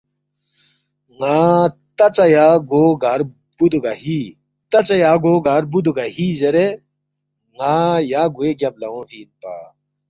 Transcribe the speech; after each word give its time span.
ن٘ا 1.19 1.39
تاژا 1.97 2.25
یا 2.35 2.47
گو 2.69 2.83
گار 3.03 3.21
بوُدُوگا 3.57 3.93
ہی 4.01 4.19
تاژا 4.71 4.95
یا 5.05 5.11
گو 5.23 5.33
گار 5.45 5.63
بُودُوگا 5.71 6.05
ہی 6.15 6.27
زیرے 6.39 6.67
ن٘ا 7.57 7.75
یا 8.11 8.21
گوے 8.35 8.49
گیب 8.59 8.73
لہ 8.81 8.87
اونگفی 8.91 9.19
اِنپا 9.21 9.53